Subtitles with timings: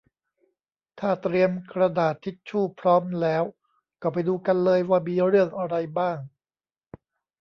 [0.99, 3.43] ถ้าเตรียมกระดาษทิชชูพร้อมแล้ว
[4.01, 6.17] ก็ไปดูกันเลยว่ามีเรื่องอะไรบ้าง